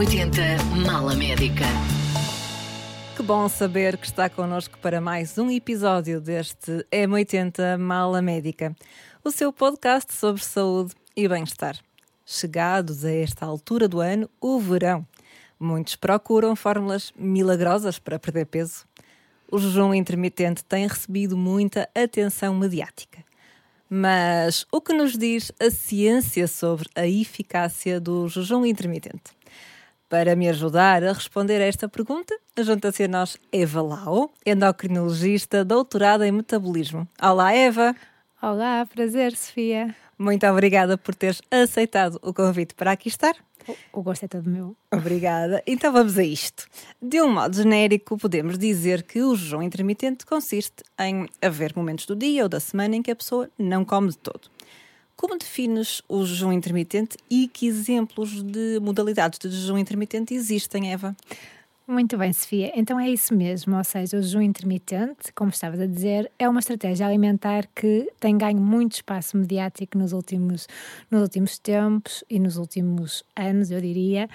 [0.00, 1.66] M80 Mala Médica.
[3.14, 8.74] Que bom saber que está connosco para mais um episódio deste M80 Mala Médica,
[9.22, 11.76] o seu podcast sobre saúde e bem-estar.
[12.24, 15.06] Chegados a esta altura do ano, o verão.
[15.58, 18.86] Muitos procuram fórmulas milagrosas para perder peso.
[19.52, 23.22] O jejum intermitente tem recebido muita atenção mediática.
[23.90, 29.38] Mas o que nos diz a ciência sobre a eficácia do jejum intermitente?
[30.10, 36.26] Para me ajudar a responder a esta pergunta, junta-se a nós Eva Lau, endocrinologista doutorada
[36.26, 37.06] em metabolismo.
[37.22, 37.94] Olá, Eva!
[38.42, 39.94] Olá, prazer, Sofia.
[40.18, 43.36] Muito obrigada por teres aceitado o convite para aqui estar.
[43.92, 44.74] O gosto é todo meu.
[44.92, 45.62] Obrigada.
[45.64, 46.66] Então vamos a isto.
[47.00, 52.16] De um modo genérico, podemos dizer que o jejum intermitente consiste em haver momentos do
[52.16, 54.50] dia ou da semana em que a pessoa não come de todo.
[55.20, 61.14] Como defines o jejum intermitente e que exemplos de modalidades de jejum intermitente existem, Eva?
[61.86, 62.72] Muito bem, Sofia.
[62.74, 66.60] Então é isso mesmo, ou seja, o jejum intermitente, como estavas a dizer, é uma
[66.60, 70.66] estratégia alimentar que tem ganho muito espaço mediático nos últimos,
[71.10, 74.26] nos últimos tempos e nos últimos anos, eu diria.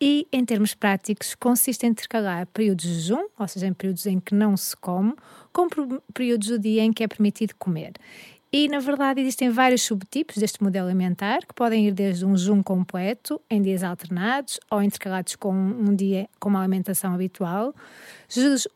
[0.00, 4.18] E, em termos práticos, consiste em intercalar períodos de jejum, ou seja, em períodos em
[4.18, 5.14] que não se come,
[5.52, 5.68] com
[6.12, 7.92] períodos do dia em que é permitido comer.
[8.56, 12.62] E, na verdade, existem vários subtipos deste modelo alimentar, que podem ir desde um jejum
[12.62, 17.74] completo, em dias alternados, ou intercalados com um dia com uma alimentação habitual,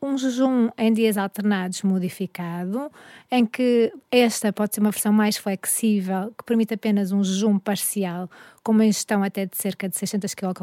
[0.01, 2.91] um jejum em dias alternados modificado,
[3.31, 8.29] em que esta pode ser uma versão mais flexível, que permite apenas um jejum parcial,
[8.61, 10.53] com uma ingestão até de cerca de 600 kcal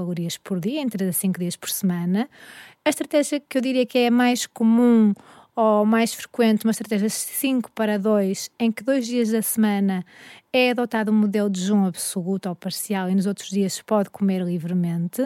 [0.44, 2.28] por dia, em 3 a 5 dias por semana.
[2.84, 5.14] A estratégia que eu diria que é mais comum
[5.56, 10.04] ou mais frequente uma estratégia 5 para 2, em que dois dias da semana
[10.52, 14.42] é adotado um modelo de jejum absoluto ou parcial e nos outros dias pode comer
[14.42, 15.22] livremente.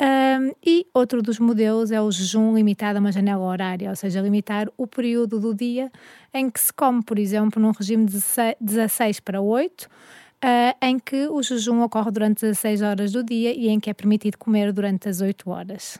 [0.00, 4.20] Um, e outro dos modelos é o jejum limitado a uma janela horária, ou seja,
[4.20, 5.90] limitar o período do dia
[6.34, 8.20] em que se come, por exemplo, num regime de
[8.60, 9.88] 16 para 8, uh,
[10.42, 13.94] ah, em que o jejum ocorre durante 16 horas do dia e em que é
[13.94, 15.98] permitido comer durante as 8 horas.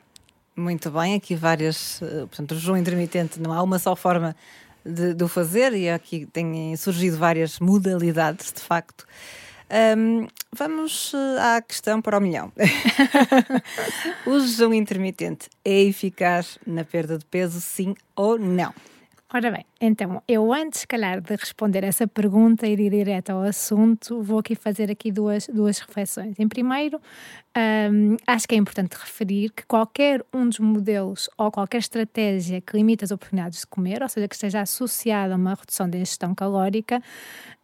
[0.57, 4.37] Muito bem, aqui várias, eh, portanto, o jejum intermitente não há uma só forma
[4.87, 9.05] de, de o fazer e aqui têm surgido várias modalidades, de facto.
[9.99, 12.53] Um, vamos eh, à questão para o milhão.
[14.25, 18.73] o jejum intermitente é eficaz na perda de peso, sim ou não?
[19.37, 23.43] Ora bem, então, eu antes, se calhar, de responder essa pergunta e ir direto ao
[23.43, 26.39] assunto, vou aqui fazer aqui duas, duas reflexões.
[26.39, 27.01] Em primeiro,
[27.91, 32.77] um, acho que é importante referir que qualquer um dos modelos ou qualquer estratégia que
[32.77, 36.33] limite as oportunidades de comer, ou seja, que esteja associada a uma redução da ingestão
[36.33, 37.03] calórica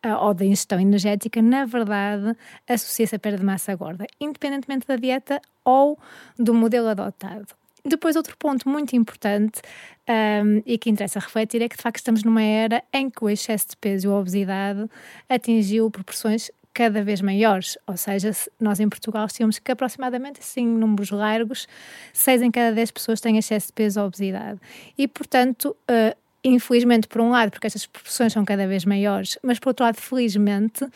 [0.04, 2.36] uh, ou da ingestão energética, na verdade,
[2.68, 5.96] associa-se à perda de massa gorda, independentemente da dieta ou
[6.36, 7.59] do modelo adotado.
[7.84, 9.60] Depois, outro ponto muito importante
[10.08, 13.28] um, e que interessa refletir é que, de facto, estamos numa era em que o
[13.28, 14.88] excesso de peso e a obesidade
[15.28, 18.30] atingiu proporções cada vez maiores, ou seja,
[18.60, 21.66] nós em Portugal temos que aproximadamente, assim, números largos,
[22.12, 24.60] 6 em cada 10 pessoas têm excesso de peso ou obesidade.
[24.96, 29.58] E, portanto, uh, infelizmente, por um lado, porque estas proporções são cada vez maiores, mas
[29.58, 30.86] por outro lado, felizmente,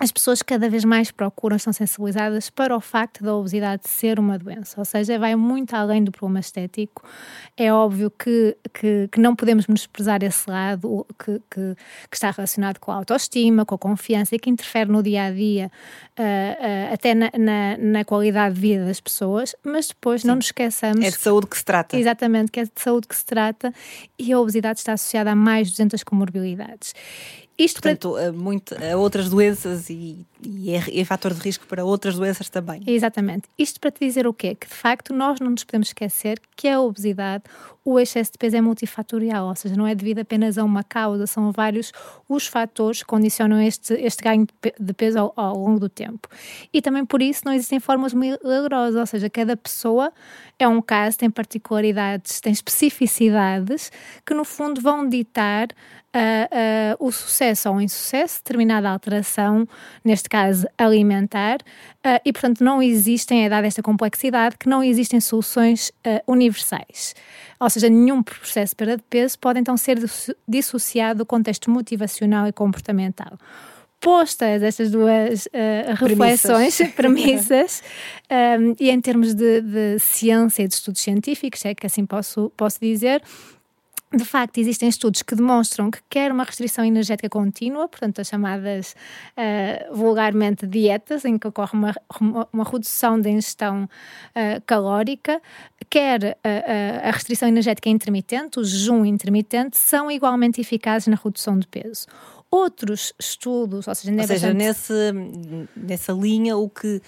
[0.00, 4.38] as pessoas cada vez mais procuram, estão sensibilizadas para o facto da obesidade ser uma
[4.38, 7.06] doença, ou seja, vai muito além do problema estético.
[7.54, 11.76] É óbvio que, que, que não podemos menosprezar esse lado que, que,
[12.10, 15.30] que, está relacionado com a autoestima, com a confiança e que interfere no dia a
[15.30, 15.70] dia,
[16.18, 20.28] uh, uh, até na, na, na, qualidade de vida das pessoas, mas depois Sim.
[20.28, 21.04] não nos esqueçamos.
[21.04, 21.98] É de saúde que se trata.
[21.98, 23.70] Exatamente, que é de saúde que se trata
[24.18, 26.94] e a obesidade está associada a mais de 200 comorbilidades.
[27.64, 28.28] Isto Portanto, para...
[28.28, 32.48] a, muito, a outras doenças e, e é, é fator de risco para outras doenças
[32.48, 32.82] também.
[32.86, 33.48] Exatamente.
[33.58, 34.54] Isto para te dizer o quê?
[34.54, 37.44] Que de facto nós não nos podemos esquecer que a obesidade,
[37.84, 41.26] o excesso de peso é multifatorial, ou seja, não é devido apenas a uma causa,
[41.26, 41.92] são vários
[42.28, 44.46] os fatores que condicionam este, este ganho
[44.78, 46.28] de peso ao, ao longo do tempo.
[46.72, 50.12] E também por isso não existem fórmulas milagrosas, ou seja, cada pessoa
[50.58, 53.90] é um caso, tem particularidades, tem especificidades
[54.26, 55.68] que no fundo vão ditar
[56.14, 59.66] uh, uh, o sucesso ou o insucesso de determinada alteração,
[60.04, 65.20] neste caso alimentar, uh, e portanto não existem, é dada esta complexidade, que não existem
[65.20, 65.92] soluções
[66.26, 67.14] universais.
[67.58, 69.98] Ou seja, nenhum processo de perda de peso pode então ser
[70.48, 73.36] dissociado do contexto motivacional e comportamental
[74.00, 77.82] postas estas duas uh, reflexões, premissas, premissas
[78.30, 82.50] um, e em termos de, de, ciência e de estudos científicos, é que assim posso,
[82.56, 83.22] posso dizer,
[84.12, 88.96] de facto, existem estudos que demonstram que quer uma restrição energética contínua, portanto, as chamadas
[89.36, 91.94] uh, vulgarmente dietas, em que ocorre uma,
[92.52, 95.40] uma redução da ingestão uh, calórica,
[95.88, 101.68] quer uh, a restrição energética intermitente, o jejum intermitente, são igualmente eficazes na redução de
[101.68, 102.08] peso.
[102.50, 104.92] Outros estudos, ou seja, ou seja nesse,
[105.76, 107.00] nessa linha, o que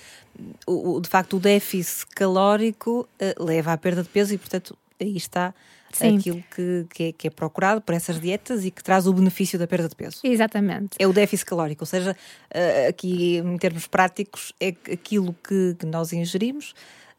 [0.69, 5.16] o, de facto o déficit calórico uh, leva à perda de peso e, portanto, aí
[5.16, 5.52] está
[5.98, 6.18] Sim.
[6.18, 9.58] aquilo que, que é, que, é, procurado por essas dietas e que traz o benefício
[9.58, 10.20] da perda de peso.
[10.24, 10.96] Exatamente.
[10.98, 12.16] É o déficit calórico, ou seja,
[12.54, 16.74] uh, aqui em termos práticos, é aquilo que, que nós ingerimos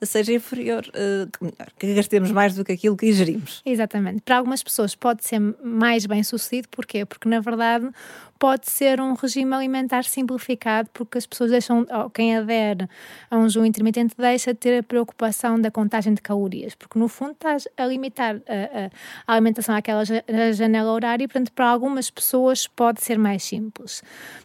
[0.06, 3.62] seja inferior, uh, que gastemos mais do que aquilo que ingerimos.
[3.66, 4.22] Exatamente.
[4.22, 7.06] Para algumas pessoas pode ser mais bem sucedido, porquê?
[7.06, 7.90] Porque na verdade
[8.44, 12.90] pode ser um regime alimentar simplificado, porque as pessoas deixam, quem adere
[13.32, 17.08] a um jejum intermitente deixa de ter a preocupação da contagem de calorias, porque no
[17.08, 18.90] fundo estás a limitar a,
[19.26, 20.04] a alimentação àquela
[20.54, 24.04] janela horária e, portanto, para algumas pessoas pode ser mais simples.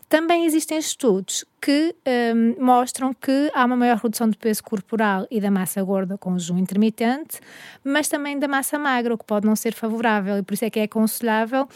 [0.09, 1.95] Também existem estudos que
[2.35, 6.33] um, mostram que há uma maior redução de peso corporal e da massa gorda com
[6.33, 7.41] o jejum intermitente,
[7.85, 10.71] mas também da massa magra, o que pode não ser favorável, e por isso é
[10.71, 11.69] que é aconselhável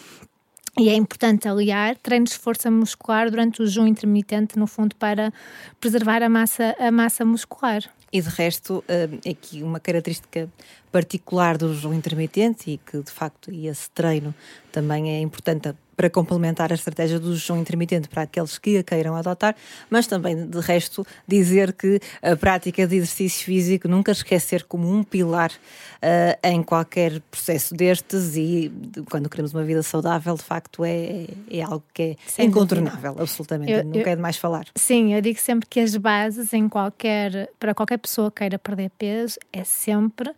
[0.79, 5.31] e é importante aliar treinos de força muscular durante o jejum intermitente, no fundo, para
[5.79, 7.83] preservar a massa, a massa muscular.
[8.11, 10.49] E de resto, é aqui uma característica
[10.91, 14.35] particular do jejum intermitente e que de facto esse treino
[14.71, 19.15] também é importante para complementar a estratégia do jejum intermitente para aqueles que a queiram
[19.15, 19.55] adotar,
[19.89, 25.05] mas também, de resto, dizer que a prática de exercício físico nunca esquecer como um
[25.05, 28.73] pilar uh, em qualquer processo destes e
[29.09, 33.85] quando queremos uma vida saudável, de facto, é, é algo que é incontornável, absolutamente, eu,
[33.85, 34.67] nunca eu, é de mais falar.
[34.75, 38.91] Sim, eu digo sempre que as bases em qualquer, para qualquer pessoa que queira perder
[38.99, 40.33] peso, é sempre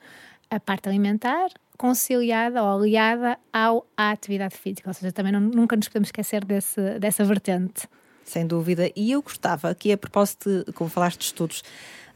[0.50, 5.76] a parte alimentar, conciliada ou aliada ao, à atividade física, ou seja, também não, nunca
[5.76, 7.88] nos podemos esquecer desse, dessa vertente.
[8.25, 8.91] Sem dúvida.
[8.97, 11.62] E eu gostava, aqui a propósito, de, como falaste de estudos,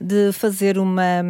[0.00, 1.22] de fazer uma.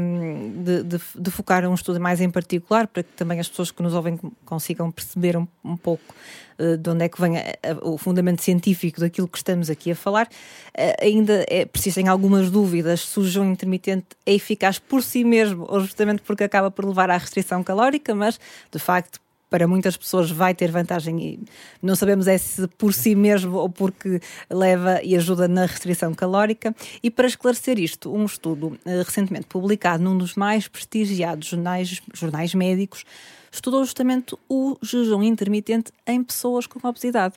[0.63, 3.83] De, de, de, focar um estudo mais em particular, para que também as pessoas que
[3.83, 6.15] nos ouvem consigam perceber um, um pouco
[6.59, 9.91] uh, de onde é que vem a, a, o fundamento científico daquilo que estamos aqui
[9.91, 10.27] a falar.
[10.27, 15.67] Uh, ainda é, persistem algumas dúvidas se o jejum intermitente é eficaz por si mesmo,
[15.69, 18.39] ou justamente porque acaba por levar à restrição calórica, mas
[18.71, 19.19] de facto
[19.51, 21.41] para muitas pessoas vai ter vantagem e
[21.83, 26.75] não sabemos é se por si mesmo ou porque leva e ajuda na restrição calórica.
[27.03, 32.55] E para esclarecer isto, um estudo uh, recentemente publicado num dos mais prestigiados jornais, jornais
[32.55, 33.05] médicos
[33.51, 37.35] estudou justamente o jejum intermitente em pessoas com obesidade.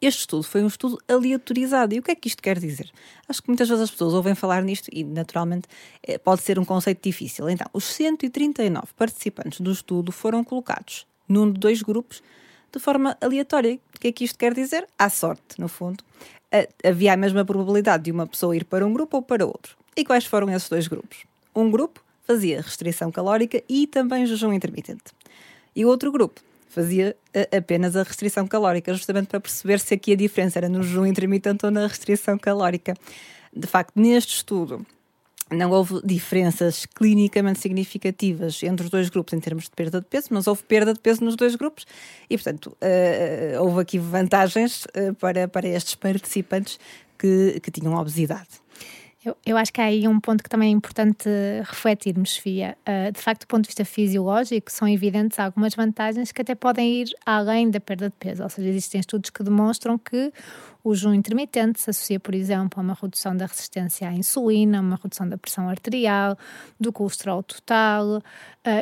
[0.00, 1.94] Este estudo foi um estudo aleatorizado.
[1.94, 2.90] E o que é que isto quer dizer?
[3.28, 5.66] Acho que muitas vezes as pessoas ouvem falar nisto e, naturalmente,
[6.02, 7.48] eh, pode ser um conceito difícil.
[7.48, 12.22] Então, os 139 participantes do estudo foram colocados num de dois grupos
[12.72, 13.78] de forma aleatória.
[13.94, 14.86] O que é que isto quer dizer?
[14.98, 16.04] À sorte, no fundo.
[16.84, 19.76] Havia a mesma probabilidade de uma pessoa ir para um grupo ou para outro.
[19.96, 21.24] E quais foram esses dois grupos?
[21.54, 25.04] Um grupo fazia restrição calórica e também jejum intermitente.
[25.74, 27.16] E o outro grupo fazia
[27.56, 31.64] apenas a restrição calórica, justamente para perceber se aqui a diferença era no jejum intermitente
[31.64, 32.94] ou na restrição calórica.
[33.54, 34.84] De facto, neste estudo,
[35.50, 40.28] não houve diferenças clinicamente significativas entre os dois grupos em termos de perda de peso,
[40.30, 41.86] mas houve perda de peso nos dois grupos
[42.28, 46.80] e, portanto, uh, houve aqui vantagens uh, para, para estes participantes
[47.16, 48.48] que, que tinham obesidade.
[49.26, 51.28] Eu, eu, acho que há aí um ponto que também é importante
[51.64, 52.78] refletirmos, Sofia.
[52.86, 57.02] Uh, de facto, do ponto de vista fisiológico, são evidentes algumas vantagens que até podem
[57.02, 58.44] ir além da perda de peso.
[58.44, 60.32] Ou seja, existem estudos que demonstram que
[60.84, 64.94] o jejum intermitente se associa, por exemplo, a uma redução da resistência à insulina, uma
[64.94, 66.38] redução da pressão arterial,
[66.78, 68.22] do colesterol total, uh,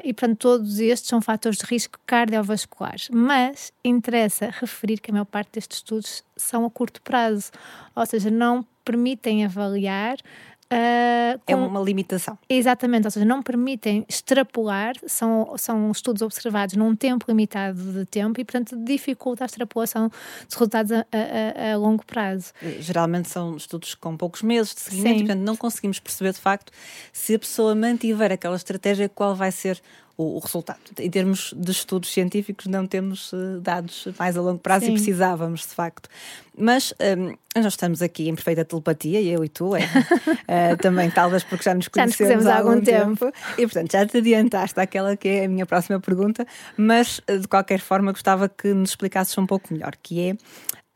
[0.04, 3.08] e, portanto, todos estes são fatores de risco cardiovasculares.
[3.10, 7.50] Mas interessa referir que a maior parte destes estudos são a curto prazo,
[7.96, 10.16] ou seja, não permitem avaliar
[10.64, 11.52] Uh, com...
[11.52, 12.38] É uma limitação.
[12.48, 18.40] Exatamente, ou seja, não permitem extrapolar, são, são estudos observados num tempo limitado de tempo
[18.40, 22.52] e, portanto, dificulta a extrapolação de resultados a, a, a longo prazo.
[22.80, 25.26] Geralmente são estudos com poucos meses de seguimento, Sim.
[25.26, 26.72] portanto, não conseguimos perceber de facto
[27.12, 29.80] se a pessoa mantiver aquela estratégia, qual vai ser
[30.16, 30.78] o, o, resultado.
[30.98, 34.92] Em termos de estudos científicos, não temos uh, dados mais a longo prazo Sim.
[34.92, 36.08] e precisávamos, de facto.
[36.56, 41.42] Mas um, nós estamos aqui em perfeita telepatia, eu e tu, é, uh, também talvez
[41.42, 43.26] porque já nos conhecemos, já nos há algum tempo.
[43.26, 43.36] tempo.
[43.58, 47.48] E, portanto, já te adiantaste aquela que é a minha próxima pergunta, mas uh, de
[47.48, 50.36] qualquer forma gostava que nos explicasses um pouco melhor, que é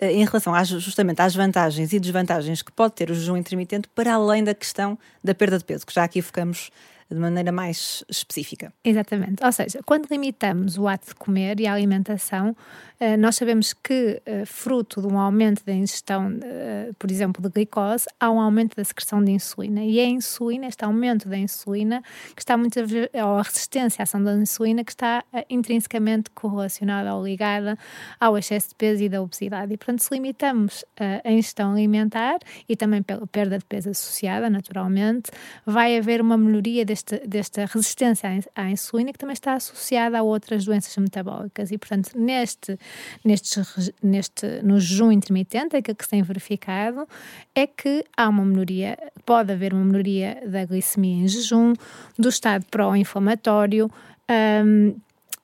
[0.01, 4.15] em relação às, justamente às vantagens e desvantagens que pode ter o jejum intermitente para
[4.15, 6.71] além da questão da perda de peso, que já aqui focamos
[7.11, 8.73] de maneira mais específica.
[8.85, 9.45] Exatamente.
[9.45, 12.55] Ou seja, quando limitamos o ato de comer e a alimentação,
[13.01, 17.49] eh, nós sabemos que, eh, fruto de um aumento da ingestão, eh, por exemplo, de
[17.49, 19.85] glicose, há um aumento da secreção de insulina.
[19.85, 22.03] E é a insulina, este aumento da insulina,
[22.35, 27.15] que está muito a, ou a resistência à ação da insulina, que está intrinsecamente correlacionada
[27.15, 27.79] ou ligada
[28.19, 29.73] ao excesso de peso e da obesidade.
[29.73, 32.39] E, portanto, se limitamos a ingestão alimentar
[32.69, 35.31] e também pela perda de peso associada, naturalmente,
[35.65, 40.65] vai haver uma melhoria deste, desta resistência à insulina, que também está associada a outras
[40.65, 41.71] doenças metabólicas.
[41.71, 42.79] E, portanto, neste
[43.25, 43.61] neste,
[44.03, 47.07] neste, no jejum intermitente, aquilo que se tem verificado
[47.55, 51.75] é que há uma melhoria, pode haver uma melhoria da glicemia em jejum,
[52.19, 53.91] do estado pró-inflamatório.
[54.31, 54.95] Um,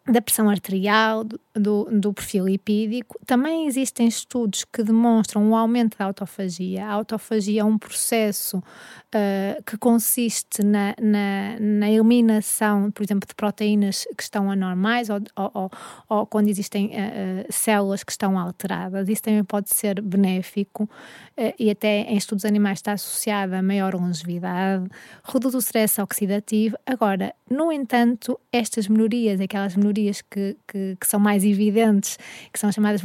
[0.06, 3.18] da pressão arterial, do, do, perfil lipídico.
[3.24, 6.86] Também existem estudos que demonstram um aumento da autofagia.
[6.86, 13.34] A autofagia é um processo uh, que consiste na, na, na, eliminação, por exemplo, de
[13.34, 15.70] proteínas que estão anormais ou, ou,
[16.06, 19.08] ou, quando existem uh, células que estão alteradas.
[19.08, 23.94] Isso também pode ser benéfico uh, e até em estudos animais está associado a maior
[23.94, 24.86] longevidade,
[25.24, 26.76] reduz o stress oxidativo.
[26.84, 29.93] Agora, no entanto, estas melhorias, aquelas melhorias
[30.30, 32.18] que, que, que são mais evidentes,
[32.52, 33.02] que são chamadas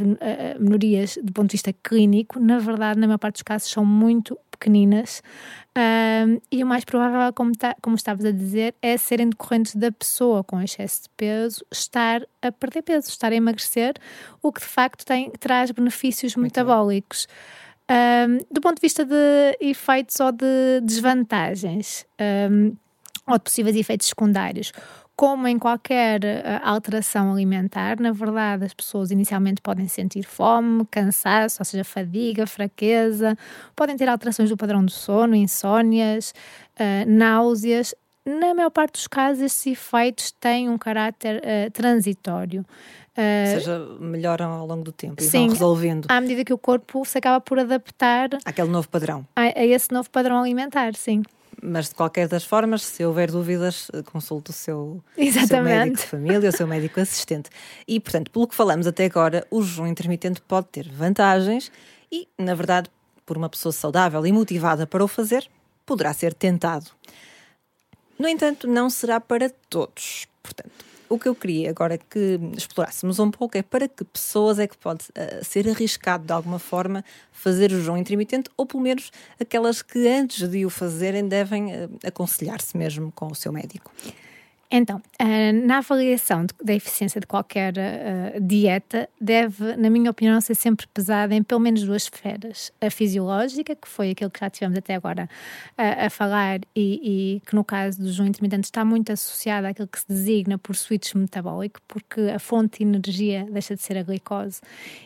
[0.58, 4.38] melhorias do ponto de vista clínico, na verdade, na maior parte dos casos, são muito
[4.50, 5.22] pequeninas.
[5.76, 9.90] Um, e o mais provável, como, tá, como estavas a dizer, é serem decorrentes da
[9.90, 13.94] pessoa com excesso de peso estar a perder peso, estar a emagrecer,
[14.42, 17.26] o que de facto tem, traz benefícios Muito metabólicos.
[17.90, 22.06] Um, do ponto de vista de efeitos ou de desvantagens,
[22.50, 22.72] um,
[23.32, 24.72] ou de possíveis efeitos secundários,
[25.20, 31.58] como em qualquer uh, alteração alimentar, na verdade, as pessoas inicialmente podem sentir fome, cansaço,
[31.60, 33.36] ou seja, fadiga, fraqueza,
[33.76, 36.32] podem ter alterações do padrão do sono, insónias,
[36.76, 37.94] uh, náuseas.
[38.24, 42.64] Na maior parte dos casos, esses efeitos têm um caráter uh, transitório.
[43.10, 46.06] Ou seja, melhoram ao longo do tempo e sim, vão resolvendo.
[46.08, 49.26] À medida que o corpo se acaba por adaptar àquele novo padrão.
[49.36, 51.22] A, a esse novo padrão alimentar, sim
[51.62, 55.02] mas de qualquer das formas, se houver dúvidas, consulte o seu,
[55.46, 57.50] seu, médico de família, o seu médico assistente.
[57.86, 61.70] E, portanto, pelo que falamos até agora, o jejum intermitente pode ter vantagens
[62.10, 62.90] e, na verdade,
[63.24, 65.48] por uma pessoa saudável e motivada para o fazer,
[65.86, 66.90] poderá ser tentado.
[68.18, 70.26] No entanto, não será para todos.
[70.42, 74.66] Portanto, o que eu queria agora que explorássemos um pouco é para que pessoas é
[74.66, 79.10] que pode uh, ser arriscado de alguma forma fazer o jejum intermitente, ou pelo menos
[79.38, 83.92] aquelas que antes de o fazerem devem uh, aconselhar-se mesmo com o seu médico.
[84.72, 90.54] Então, eh, na avaliação da eficiência de qualquer uh, dieta, deve, na minha opinião, ser
[90.54, 92.70] sempre pesada em pelo menos duas esferas.
[92.80, 95.28] A fisiológica, que foi aquilo que já tivemos até agora
[95.76, 97.00] uh, a falar, e,
[97.36, 100.76] e, que no caso do jejum intermitente está muito associada àquilo que se designa por
[100.76, 104.60] switch metabólico, porque a fonte de energia deixa de ser a glicose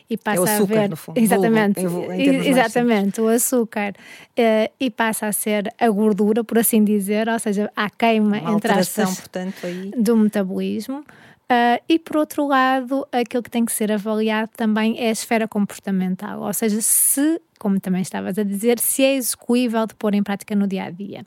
[0.07, 0.89] e passa é o açúcar, a ver.
[0.91, 1.19] No fundo.
[1.19, 7.27] Exatamente, em, exatamente, o açúcar, uh, e passa a ser a gordura, por assim dizer,
[7.27, 9.21] ou seja, a queima, Uma entre aspas.
[9.21, 9.91] portanto aí.
[9.97, 11.03] do metabolismo.
[11.45, 15.47] Uh, e por outro lado, aquilo que tem que ser avaliado também é a esfera
[15.47, 20.23] comportamental, ou seja, se, como também estavas a dizer, se é execuível de pôr em
[20.23, 21.23] prática no dia a dia.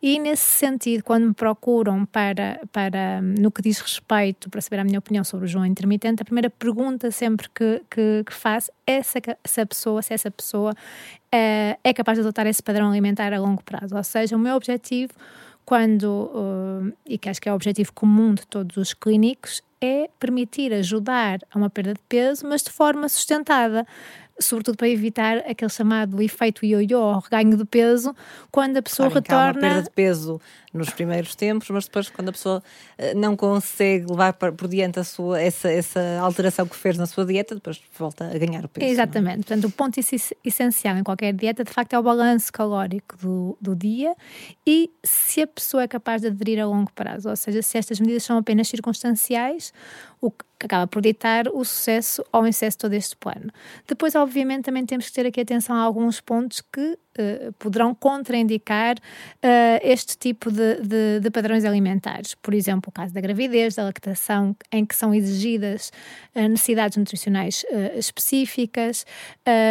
[0.00, 4.84] E nesse sentido, quando me procuram para, para no que diz respeito, para saber a
[4.84, 9.02] minha opinião sobre o jejum intermitente, a primeira pergunta sempre que, que, que faço é
[9.02, 13.30] se, se a pessoa, se essa pessoa uh, é capaz de adotar esse padrão alimentar
[13.34, 13.94] a longo prazo.
[13.94, 15.12] Ou seja, o meu objetivo
[15.70, 20.10] quando, uh, e que acho que é o objetivo comum de todos os clínicos, é
[20.18, 23.86] permitir ajudar a uma perda de peso, mas de forma sustentada
[24.40, 28.14] sobretudo para evitar aquele chamado efeito ioiô, ou reganho de peso,
[28.50, 29.44] quando a pessoa Sabem retorna.
[29.44, 30.40] Há uma perda de peso
[30.72, 32.62] nos primeiros tempos, mas depois, quando a pessoa
[32.96, 37.26] eh, não consegue levar por diante a sua, essa, essa alteração que fez na sua
[37.26, 38.86] dieta, depois volta a ganhar o peso.
[38.86, 38.90] É?
[38.90, 39.34] Exatamente.
[39.34, 39.36] É?
[39.36, 39.98] Portanto, o ponto
[40.44, 44.14] essencial em qualquer dieta, de facto, é o balanço calórico do, do dia
[44.66, 47.28] e se a pessoa é capaz de aderir a longo prazo.
[47.28, 49.72] Ou seja, se estas medidas são apenas circunstanciais,
[50.20, 50.30] o
[50.60, 53.50] que acaba por ditar o sucesso ou o insucesso de todo este plano.
[53.88, 58.96] Depois, obviamente, também temos que ter aqui atenção a alguns pontos que uh, poderão contraindicar
[58.96, 62.34] uh, este tipo de, de, de, padrões alimentares.
[62.34, 65.90] Por exemplo, o caso da gravidez, da lactação, em que são exigidas
[66.34, 67.64] uh, necessidades nutricionais
[67.94, 69.06] específicas.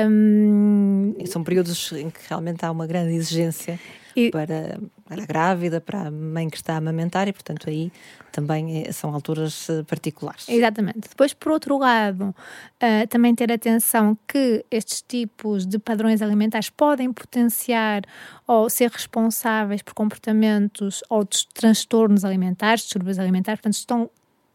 [0.09, 3.79] Um, são períodos em que realmente há uma grande exigência
[4.15, 4.31] e...
[4.31, 7.91] para, para a grávida, para a mãe que está a amamentar e, portanto, aí
[8.31, 10.47] também é, são alturas eh, particulares.
[10.47, 11.09] Exatamente.
[11.09, 17.11] Depois, por outro lado, uh, também ter atenção que estes tipos de padrões alimentares podem
[17.11, 18.03] potenciar
[18.45, 21.25] ou ser responsáveis por comportamentos ou
[21.55, 24.11] transtornos alimentares, distúrbios alimentares, portanto, estão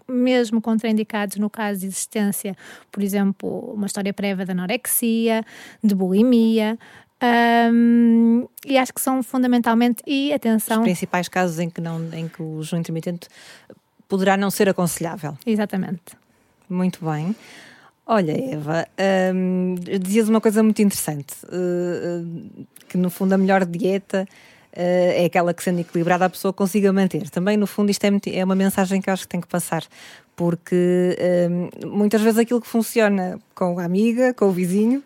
[0.08, 2.56] mesmo contraindicados no caso de existência,
[2.92, 5.44] por exemplo, uma história prévia de anorexia,
[5.82, 6.78] de bulimia.
[7.72, 10.78] Um, e acho que são fundamentalmente, e atenção.
[10.78, 13.28] Os principais casos em que, não, em que o jejum intermitente
[14.08, 15.36] poderá não ser aconselhável.
[15.46, 16.16] Exatamente.
[16.68, 17.34] Muito bem.
[18.06, 18.86] Olha, Eva,
[19.34, 25.24] um, dizias uma coisa muito interessante, uh, que no fundo a melhor dieta uh, é
[25.24, 27.30] aquela que, sendo equilibrada, a pessoa consiga manter.
[27.30, 29.84] Também, no fundo, isto é, é uma mensagem que eu acho que tem que passar,
[30.36, 35.02] porque uh, muitas vezes aquilo que funciona com a amiga, com o vizinho,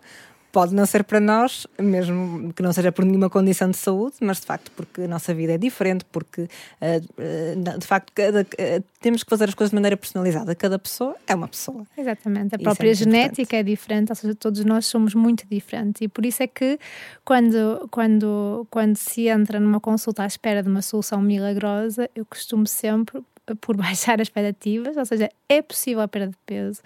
[0.50, 4.40] pode não ser para nós, mesmo que não seja por nenhuma condição de saúde, mas
[4.40, 6.48] de facto porque a nossa vida é diferente, porque
[7.78, 8.46] de facto cada,
[9.00, 10.54] temos que fazer as coisas de maneira personalizada.
[10.54, 11.86] Cada pessoa é uma pessoa.
[11.96, 12.54] Exatamente.
[12.54, 13.56] A própria é genética importante.
[13.56, 16.02] é diferente, ou seja, todos nós somos muito diferentes.
[16.02, 16.78] E por isso é que
[17.24, 22.66] quando, quando, quando se entra numa consulta à espera de uma solução milagrosa, eu costumo
[22.66, 23.22] sempre
[23.56, 26.80] por baixar as expectativas, ou seja, é possível a perda de peso.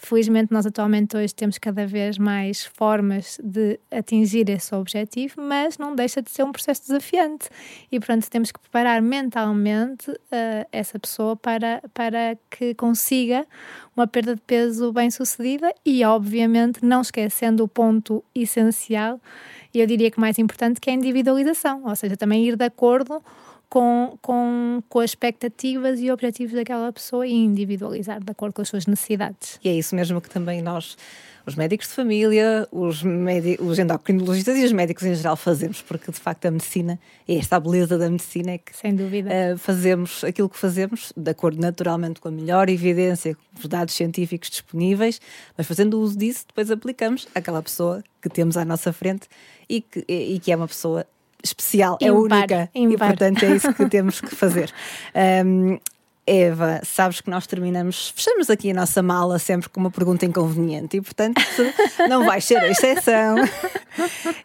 [0.00, 5.92] Felizmente, nós atualmente hoje temos cada vez mais formas de atingir esse objetivo, mas não
[5.92, 7.48] deixa de ser um processo desafiante.
[7.90, 13.44] E, portanto, temos que preparar mentalmente uh, essa pessoa para, para que consiga
[13.96, 19.20] uma perda de peso bem sucedida e, obviamente, não esquecendo o ponto essencial,
[19.74, 22.64] e eu diria que mais importante, que é a individualização, ou seja, também ir de
[22.64, 23.20] acordo
[23.68, 28.68] com, com, com as expectativas e objetivos daquela pessoa e individualizar de acordo com as
[28.68, 29.60] suas necessidades.
[29.62, 30.96] E é isso mesmo que também nós,
[31.44, 33.02] os médicos de família, os,
[33.60, 36.98] os endocrinologistas e os médicos em geral fazemos, porque de facto a medicina,
[37.28, 39.28] é esta beleza da medicina é que Sem dúvida.
[39.30, 43.92] Uh, fazemos aquilo que fazemos de acordo naturalmente com a melhor evidência, com os dados
[43.94, 45.20] científicos disponíveis,
[45.56, 49.28] mas fazendo uso disso, depois aplicamos àquela pessoa que temos à nossa frente
[49.68, 51.06] e que, e que é uma pessoa
[51.42, 52.70] especial, é única.
[52.74, 53.10] Impar.
[53.10, 54.72] E portanto é isso que temos que fazer.
[55.44, 55.78] Um,
[56.28, 60.98] Eva, sabes que nós terminamos, fechamos aqui a nossa mala sempre com uma pergunta inconveniente
[60.98, 61.40] e, portanto,
[62.06, 63.36] não vai ser a exceção.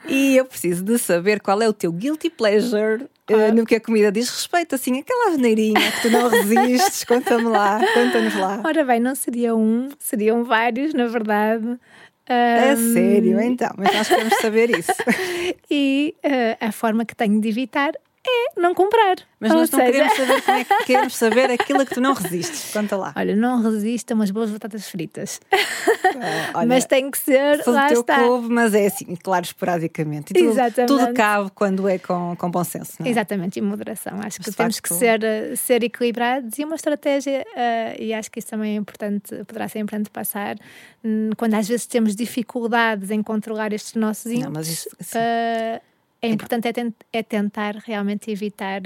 [0.07, 3.81] e eu preciso de saber qual é o teu guilty pleasure uh, no que a
[3.81, 7.03] comida diz respeito, assim, aquela asneirinha que tu não resistes.
[7.03, 8.61] Conta-me lá, conta-nos lá.
[8.63, 11.77] Ora bem, não seria um, seriam vários, na verdade.
[12.25, 14.93] É sério, então, mas nós queremos saber isso.
[15.69, 17.91] e uh, a forma que tenho de evitar
[18.29, 19.15] é não comprar.
[19.39, 19.91] Mas Ou nós não seja...
[19.91, 22.71] queremos saber como é que queremos saber aquilo que tu não resistes.
[22.71, 23.13] Conta lá.
[23.15, 25.41] Olha, não resisto a umas boas batatas fritas.
[26.53, 27.61] Olha, mas tem que ser.
[27.67, 28.19] Lá teu está.
[28.49, 30.31] Mas é assim, claro, esporadicamente.
[30.31, 30.87] E tudo, Exatamente.
[30.87, 32.93] tudo cabe quando é com, com bom senso.
[32.99, 33.09] Não é?
[33.09, 34.19] Exatamente, e moderação.
[34.23, 35.19] Acho que temos que ser,
[35.57, 39.79] ser equilibrados e uma estratégia, uh, e acho que isso também é importante, poderá ser
[39.79, 40.55] importante passar,
[41.03, 44.45] um, quando às vezes temos dificuldades em controlar estes nossos ímpetos.
[44.45, 45.92] Não, mas isso, uh,
[46.23, 48.81] é importante é, tent, é, tentar realmente evitar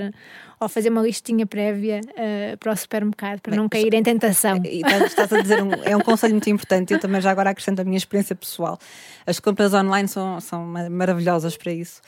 [0.60, 4.60] ou fazer uma listinha prévia uh, para o supermercado para Bem, não cair em tentação.
[4.66, 6.94] E, estás a dizer, um, é um conselho muito importante.
[6.94, 8.80] Eu também já agora acrescento a minha experiência pessoal.
[9.24, 12.02] As compras online são, são maravilhosas para isso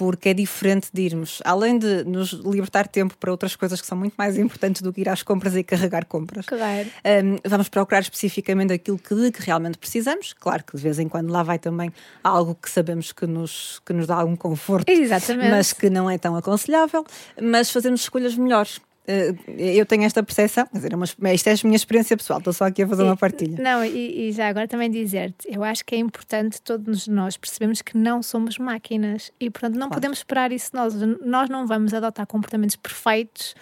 [0.00, 3.98] porque é diferente de irmos, além de nos libertar tempo para outras coisas que são
[3.98, 6.46] muito mais importantes do que ir às compras e carregar compras.
[6.46, 6.88] Claro.
[7.04, 10.32] Um, vamos procurar especificamente aquilo que, de que realmente precisamos.
[10.32, 11.92] Claro que de vez em quando lá vai também
[12.24, 15.50] algo que sabemos que nos, que nos dá algum conforto, Exatamente.
[15.50, 17.04] mas que não é tão aconselhável.
[17.38, 18.80] Mas fazemos escolhas melhores.
[19.06, 19.34] Eh,
[19.78, 22.52] eu tenho esta percepção, quer dizer, é uma, isto é a minha experiência pessoal, estou
[22.52, 23.60] só aqui a fazer uma partilha.
[23.60, 27.82] Não, e, e já agora também dizer-te, eu acho que é importante todos nós percebemos
[27.82, 29.94] que não somos máquinas e, portanto, não claro.
[29.94, 30.94] podemos esperar isso nós.
[30.94, 33.54] Nós não vamos adotar comportamentos perfeitos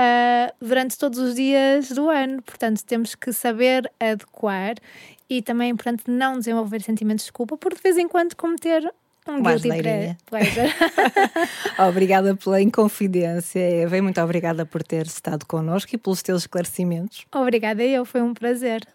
[0.00, 4.76] uh, durante todos os dias do ano, portanto, temos que saber adequar
[5.28, 8.90] e também é importante não desenvolver sentimentos de culpa por de vez em quando cometer
[9.32, 9.68] um guilty
[10.26, 10.68] pleasure.
[11.78, 17.26] obrigada pela inconfidência, Eva, muito obrigada por ter estado connosco e pelos teus esclarecimentos.
[17.32, 18.86] Obrigada eu, foi um prazer.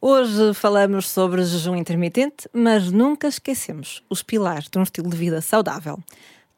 [0.00, 5.40] Hoje falamos sobre jejum intermitente, mas nunca esquecemos os pilares de um estilo de vida
[5.40, 5.98] saudável.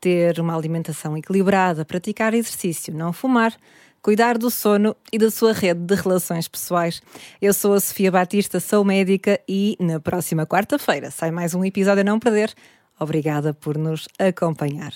[0.00, 3.54] Ter uma alimentação equilibrada, praticar exercício, não fumar,
[4.02, 7.00] cuidar do sono e da sua rede de relações pessoais.
[7.40, 12.00] Eu sou a Sofia Batista, sou médica e na próxima quarta-feira sai mais um episódio
[12.00, 12.52] a não perder.
[12.98, 14.92] Obrigada por nos acompanhar.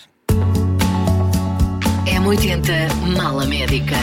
[2.07, 3.97] M80 Mala Médica.